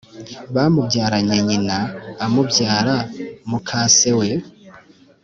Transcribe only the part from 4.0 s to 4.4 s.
we